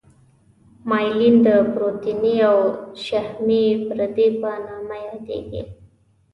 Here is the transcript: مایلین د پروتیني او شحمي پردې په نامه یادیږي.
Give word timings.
مایلین 0.89 1.35
د 1.47 1.49
پروتیني 1.73 2.35
او 2.49 2.57
شحمي 3.05 3.65
پردې 3.85 4.27
په 4.41 4.51
نامه 4.67 4.97
یادیږي. 5.07 5.63